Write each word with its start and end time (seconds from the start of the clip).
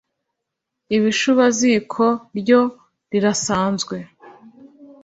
ibishubaziko 0.95 2.05
ryo 2.39 2.61
rirasanzwe, 3.11 3.95